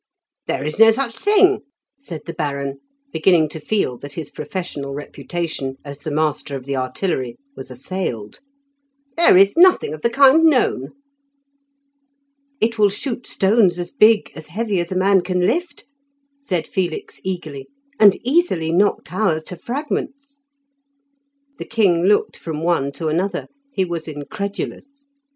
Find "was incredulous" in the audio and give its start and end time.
23.85-25.05